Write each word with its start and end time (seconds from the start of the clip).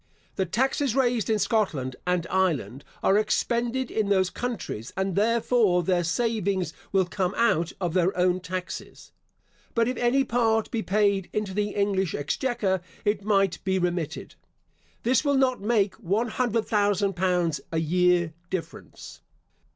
The 0.35 0.47
taxes 0.47 0.95
raised 0.95 1.29
in 1.29 1.37
Scotland 1.37 1.95
and 2.07 2.25
Ireland 2.31 2.83
are 3.03 3.19
expended 3.19 3.91
in 3.91 4.09
those 4.09 4.31
countries, 4.31 4.91
and 4.97 5.15
therefore 5.15 5.83
their 5.83 6.03
savings 6.03 6.73
will 6.91 7.05
come 7.05 7.35
out 7.37 7.71
of 7.79 7.93
their 7.93 8.17
own 8.17 8.39
taxes; 8.39 9.11
but 9.75 9.87
if 9.87 9.97
any 9.97 10.23
part 10.23 10.71
be 10.71 10.81
paid 10.81 11.29
into 11.33 11.53
the 11.53 11.75
English 11.75 12.15
exchequer, 12.15 12.81
it 13.05 13.23
might 13.23 13.63
be 13.63 13.77
remitted. 13.77 14.33
This 15.03 15.23
will 15.23 15.37
not 15.37 15.61
make 15.61 15.93
one 15.97 16.29
hundred 16.29 16.65
thousand 16.65 17.13
pounds 17.15 17.61
a 17.71 17.77
year 17.77 18.33
difference. 18.49 19.21